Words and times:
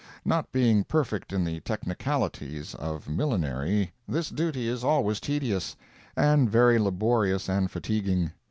Not 0.25 0.51
being 0.51 0.83
perfect 0.83 1.31
in 1.31 1.43
the 1.43 1.59
technicalities 1.59 2.73
of 2.73 3.07
millinery, 3.07 3.93
this 4.07 4.29
duty 4.31 4.67
is 4.67 4.83
always 4.83 5.19
tedious, 5.19 5.75
and 6.17 6.49
very 6.49 6.79
laborious 6.79 7.47
and 7.47 7.69
fatiguing. 7.69 8.31